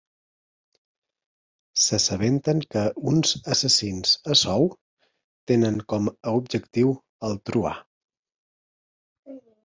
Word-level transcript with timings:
S'assabenten 1.87 2.63
que 2.75 2.85
uns 3.11 3.33
assassins 3.55 4.13
a 4.35 4.37
sou 4.41 4.65
tenen 5.51 5.77
com 5.93 6.09
a 6.31 6.33
objectiu 6.39 6.95
el 7.29 7.37
truà. 7.51 7.75